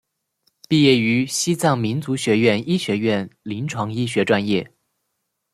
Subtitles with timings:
[0.67, 4.73] 毕业于西藏民族学院医学院临床医学专业。